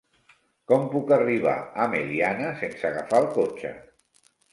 [0.69, 1.53] Com puc arribar
[1.83, 3.75] a Meliana sense agafar el cotxe?